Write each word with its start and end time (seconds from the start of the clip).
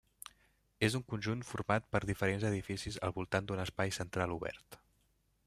És 0.87 0.95
un 0.99 1.03
conjunt 1.11 1.43
format 1.49 1.85
per 1.97 2.01
diferents 2.13 2.47
edificis 2.51 2.99
al 3.09 3.15
voltant 3.19 3.51
d'un 3.53 3.63
espai 3.67 3.95
central 4.01 4.35
obert. 4.39 4.81